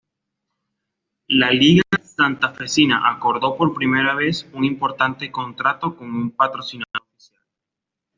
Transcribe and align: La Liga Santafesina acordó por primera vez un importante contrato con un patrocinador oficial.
La 1.27 1.51
Liga 1.51 1.83
Santafesina 2.03 3.07
acordó 3.07 3.55
por 3.55 3.75
primera 3.75 4.15
vez 4.15 4.49
un 4.53 4.63
importante 4.65 5.29
contrato 5.31 5.95
con 5.95 6.07
un 6.07 6.31
patrocinador 6.31 7.03
oficial. 7.13 7.43